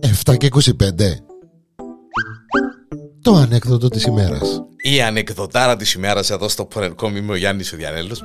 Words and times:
Εφτά 0.00 0.36
και 0.36 0.48
25 0.50 1.16
Το 3.22 3.34
ανέκδοτο 3.34 3.88
της 3.88 4.04
ημέρας. 4.04 4.62
Η 4.76 5.02
ανεκδοτάρα 5.02 5.76
της 5.76 5.92
ημέρας 5.92 6.30
εδώ 6.30 6.48
στο 6.48 6.64
Πορερκόμ 6.64 7.16
είμαι 7.16 7.32
ο 7.32 7.36
Γιάννης 7.36 7.72
ο 7.72 7.76
Διανέλος. 7.76 8.22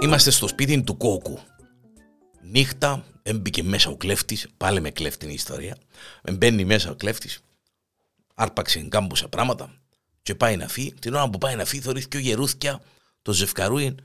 Είμαστε 0.00 0.30
στο 0.30 0.48
σπίτι 0.48 0.82
του 0.82 0.96
κόκκου 0.96 1.38
Νύχτα 2.42 3.04
έμπηκε 3.22 3.62
μέσα 3.62 3.90
ο 3.90 3.96
κλέφτης, 3.96 4.46
πάλι 4.56 4.80
με 4.80 4.90
κλέφτη 4.90 5.26
η 5.26 5.32
ιστορία. 5.32 5.76
Μπαίνει 6.32 6.64
μέσα 6.64 6.90
ο 6.90 6.94
κλέφτης 6.94 7.40
Άρπαξε 8.34 8.86
κάμπουσα 8.88 9.28
πράγματα 9.28 9.70
και 10.22 10.34
πάει 10.34 10.56
να 10.56 10.68
φύγει. 10.68 10.94
Την 11.00 11.14
ώρα 11.14 11.30
που 11.30 11.38
πάει 11.38 11.54
να 11.54 11.64
φύγει, 11.64 11.82
θεωρείς 11.82 12.08
και 12.08 12.16
ο 12.16 12.20
γερούθια, 12.20 12.80
το 13.26 13.32
ζευκαρούιν, 13.32 13.98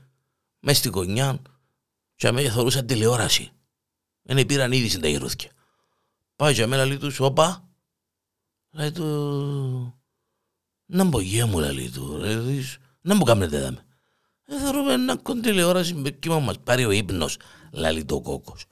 μέσα 0.60 0.78
στη 0.78 0.88
γωνιά, 0.88 1.42
και 2.14 2.26
αμέσω 2.26 2.50
θεωρούσαν 2.50 2.86
τηλεόραση. 2.86 3.50
Δεν 4.22 4.46
πήραν 4.46 4.72
είδηση 4.72 5.00
τα 5.00 5.08
γερούθια. 5.08 5.50
Πάει 6.36 6.52
για 6.52 6.66
μένα, 6.66 6.84
λέει 6.84 6.96
τους, 6.96 7.20
όπα, 7.20 7.68
λέει 8.70 8.90
του, 8.92 10.00
να 10.86 11.04
μπω 11.04 11.18
μου, 11.48 11.58
λέει 11.58 11.90
του, 11.90 12.20
να 13.00 13.14
μου 13.14 13.24
κάνετε 13.24 13.58
δάμε. 13.58 13.84
Ε, 14.44 14.58
θεωρούμε 14.58 14.96
να 14.96 15.16
κον 15.16 15.40
τηλεόραση 15.40 15.94
με 15.94 16.10
κύμα 16.10 16.38
μας 16.38 16.58
πάρει 16.58 16.84
ο 16.84 16.90
ύπνος, 16.90 17.36
λέει 17.70 18.04
το 18.04 18.20
κόκκος. 18.20 18.64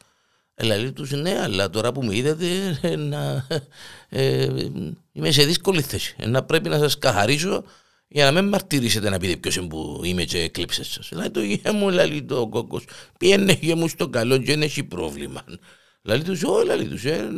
Λέει 0.62 0.92
τους 0.92 1.10
ναι, 1.10 1.40
αλλά 1.40 1.70
τώρα 1.70 1.92
που 1.92 2.04
με 2.04 2.16
είδατε 2.16 2.78
ε, 2.82 2.96
να, 2.96 3.46
ε, 4.08 4.68
είμαι 5.12 5.30
σε 5.30 5.44
δύσκολη 5.44 5.82
θέση. 5.82 6.14
Ε, 6.18 6.26
να 6.26 6.42
πρέπει 6.44 6.68
να 6.68 6.78
σας 6.78 6.98
καθαρίσω 6.98 7.64
για 8.12 8.30
να 8.30 8.40
μην 8.40 8.50
μαρτυρήσετε 8.50 9.10
να 9.10 9.18
πείτε 9.18 9.36
ποιος 9.36 9.66
που 9.66 10.00
είμαι 10.04 10.24
και 10.24 10.38
εκλείψε 10.38 10.84
σας. 10.84 11.10
Λέει 11.12 11.30
το 11.30 11.42
γεια 11.42 11.72
μου, 11.72 11.88
λέει 11.88 12.22
το 12.22 12.48
κόκκος, 12.48 12.84
πιένε 13.18 13.58
γεια 13.60 13.76
μου 13.76 13.88
στο 13.88 14.08
καλό 14.08 14.38
και 14.38 14.44
δεν 14.44 14.62
έχει 14.62 14.84
πρόβλημα. 14.84 15.44
Λέει 16.02 16.22
τους, 16.22 16.42
όχι, 16.42 16.66
λέει 16.66 16.88
τους, 16.88 17.04
ε, 17.04 17.30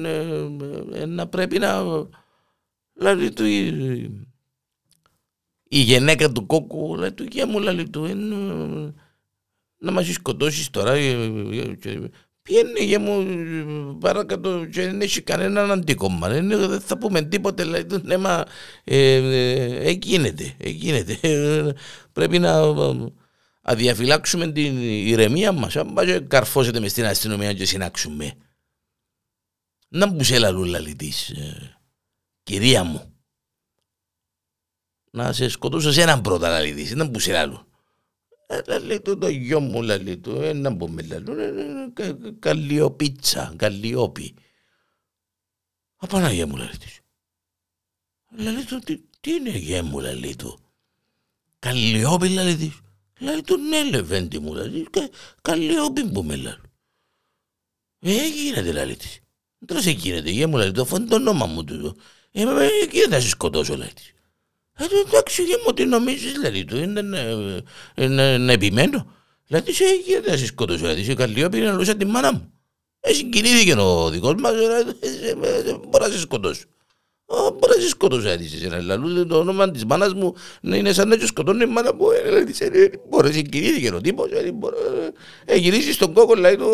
ε, 0.93 1.07
να 1.07 1.27
πρέπει 1.27 1.59
να... 1.59 1.83
Λέει 2.95 3.31
του, 3.31 3.45
η, 3.45 3.67
η 5.69 5.79
γενέκα 5.79 6.33
του 6.33 6.47
κόκκου, 6.47 6.97
λέει 6.97 7.13
του, 7.13 7.25
γεια 7.31 7.47
μου, 7.47 7.59
λέει 7.59 7.91
του, 7.91 8.07
να 9.77 9.91
μας 9.91 10.07
σκοτώσεις 10.07 10.71
τώρα, 10.71 10.97
Πιένει 12.43 12.85
για 12.85 12.99
μου 12.99 13.99
παρακάτω 13.99 14.65
και 14.65 14.83
δεν 14.83 15.01
έχει 15.01 15.23
κανέναν 15.23 15.71
αντίκομμα. 15.71 16.29
Δεν 16.29 16.81
θα 16.81 16.99
πούμε 16.99 17.23
τίποτε, 17.23 17.63
δηλαδή 17.63 17.85
το 17.85 17.99
θέμα 17.99 18.47
ε, 18.85 19.15
ε, 19.89 19.91
γίνεται, 19.91 20.57
γίνεται. 20.61 21.19
Πρέπει 22.13 22.39
να 22.39 22.61
αδιαφυλάξουμε 23.63 24.53
την 24.53 24.83
ηρεμία 24.83 25.53
μας. 25.53 25.77
Αν 25.77 25.93
πάει 25.93 26.23
καρφώσετε 26.23 26.81
μες 26.81 26.91
στην 26.91 27.05
αστυνομία 27.05 27.53
και 27.53 27.65
συνάξουμε. 27.65 28.33
Να 29.89 30.07
μου 30.07 30.25
σε 30.25 30.39
λαλούλα 30.39 30.83
της, 30.97 31.29
ε, 31.29 31.79
κυρία 32.43 32.85
μου. 32.85 33.17
Να 35.11 35.33
σε 35.33 35.49
σκοτώσω 35.49 35.93
σε 35.93 36.03
έναν 36.03 36.21
πρώτα 36.21 36.49
λαλή 36.49 36.93
να 36.95 37.05
μου 37.05 37.19
σε 37.19 37.33
λαλού. 37.33 37.72
Λέει 38.85 39.01
του 39.01 39.19
το 39.19 39.29
γιο 39.29 39.61
μου, 39.61 39.83
λέει 39.83 40.19
του, 40.19 40.31
ένα 40.31 40.77
που 40.77 40.89
με 40.89 41.03
λέει, 41.03 41.23
καλλιοπίτσα, 42.39 43.55
καλλιόπι. 43.57 44.35
Απαναγία 45.97 46.47
μου, 46.47 46.57
λέει 46.57 46.77
της. 46.79 47.01
Λέει 48.37 48.65
του, 48.65 48.81
τι 49.21 49.33
είναι 49.33 49.51
γε 49.51 49.83
μου, 49.83 50.01
λέει 50.01 50.37
του. 50.37 50.59
Καλλιόπι, 51.59 52.29
λέει 52.29 52.57
της. 52.57 52.81
Λέει 53.19 53.41
του, 53.43 53.57
ναι, 53.57 53.85
λεβέντη 53.85 54.39
μου, 54.39 54.55
λέει 54.55 54.87
καλλιόπι 55.43 56.05
που 56.05 56.23
με 56.23 56.37
λέει. 56.37 56.55
Ε, 57.99 58.29
γίνεται, 58.29 58.73
λέει 58.73 58.97
της. 58.97 59.21
Τώρα 59.67 59.83
σε 59.83 59.91
γίνεται, 59.91 60.31
γε 60.31 60.47
μου, 60.47 60.57
λέει 60.57 60.73
του, 60.73 60.83
αφού 60.83 60.97
είναι 60.97 61.07
το 61.07 61.15
όνομα 61.15 61.47
μου 61.47 61.65
του. 61.65 61.97
Ε, 62.31 62.45
γίνεται 62.91 63.09
να 63.09 63.21
σε 63.21 63.29
σκοτώσω, 63.29 63.77
λέει 63.77 63.93
της. 63.95 64.13
Ε, 64.83 65.09
εντάξει, 65.09 65.43
για 65.43 65.57
μου 65.67 65.73
τι 65.73 65.85
νομίζεις, 65.85 66.33
δηλαδή, 66.33 66.65
του 66.65 66.77
είναι 66.77 68.39
να 68.39 68.53
επιμένω. 68.53 69.07
Δηλαδή, 69.47 69.73
σε 69.73 69.85
γίνεται 70.07 70.31
να 70.31 70.37
σε 70.37 70.47
σκοτώσω, 70.47 70.79
δηλαδή, 70.79 71.05
σε 71.05 71.15
καλλιόπη 71.15 71.59
να 71.59 71.73
λούσα 71.73 71.97
τη 71.97 72.05
μάνα 72.05 72.33
μου. 72.33 72.53
Ε, 73.01 73.13
συγκινήθηκε 73.13 73.73
ο 73.73 74.11
δικός 74.11 74.35
μας, 74.39 74.53
μπορεί 75.89 76.05
να 76.05 76.11
σε 76.11 76.19
σκοτώσω. 76.19 76.63
Μπορεί 77.27 77.75
να 77.77 77.83
σε 77.83 77.89
σκοτώσω, 77.89 78.21
δηλαδή, 78.21 78.49
σε 78.49 78.67
ένα 78.67 78.81
λαλού, 78.81 79.27
το 79.27 79.39
όνομα 79.39 79.71
της 79.71 79.85
μάνας 79.85 80.15
μου 80.15 80.35
να 80.61 80.77
είναι 80.77 80.93
σαν 80.93 81.09
να 81.09 81.17
σε 81.19 81.27
σκοτώνει 81.27 81.63
η 81.63 81.67
μάνα 81.67 81.95
μου, 81.95 82.07
μπορεί 83.09 83.27
να 83.27 83.33
συγκινήθηκε 83.33 83.95
ο 83.95 84.01
τύπος, 84.01 84.31
ε, 85.45 85.57
γυρίσει 85.57 85.93
στον 85.93 86.13
κόκκο, 86.13 86.35
λέει 86.35 86.57
του, 86.57 86.71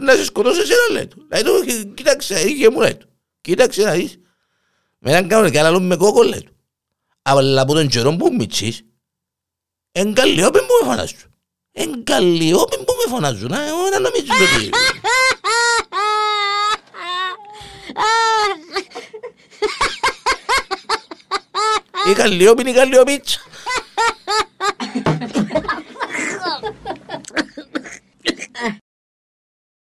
να 0.00 0.12
σε 0.12 0.24
σκοτώσω 0.24 0.60
εσένα, 0.60 0.92
λέει 0.92 1.06
του. 1.06 1.26
Λέει 1.32 1.42
του, 1.42 1.94
κοίταξε, 1.94 2.40
είχε 2.40 2.70
μου, 2.70 2.80
λέει 2.80 2.94
του. 2.94 3.08
Κοίταξε 3.40 3.82
να 3.82 3.92
δεις. 3.92 4.18
Με 4.98 5.10
έναν 5.10 5.28
κάνω 5.28 5.50
και 5.50 5.60
άλλο 5.60 5.80
με 5.80 5.96
κόκκο, 5.96 6.22
λέει 6.22 6.42
του 6.42 6.59
αλλά 7.22 7.60
από 7.60 7.74
τον 7.74 7.88
καιρό 7.88 8.16
που 8.16 8.34
μητσείς, 8.38 8.82
εν 9.92 10.14
καλλιόπιν 10.14 10.60
που 10.60 10.72
με 10.80 10.86
φωνάζουν. 10.90 11.18
Εν 11.72 12.04
καλλιόπιν 12.04 12.84
που 12.84 12.94
με 13.04 13.10
φωνάζουν. 13.12 13.52
Εγώ 13.52 13.88
να 13.90 13.98
νομίζεις 13.98 14.30
ότι... 14.30 14.70
Η 22.10 22.12
καλλιόπιν, 22.12 22.66
η 22.66 22.72
καλλιοπίτσα. 22.72 23.40